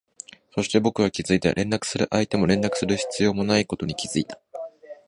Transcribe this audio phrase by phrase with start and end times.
[0.55, 4.39] そして、僕は気づいた、連絡する相手も連絡する必要もないことに気づいた